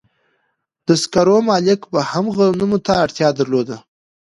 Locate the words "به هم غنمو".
1.91-2.77